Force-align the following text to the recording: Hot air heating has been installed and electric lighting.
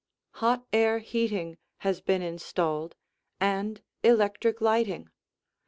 Hot 0.41 0.65
air 0.73 0.97
heating 0.97 1.59
has 1.81 2.01
been 2.01 2.23
installed 2.23 2.95
and 3.39 3.83
electric 4.01 4.59
lighting. 4.59 5.11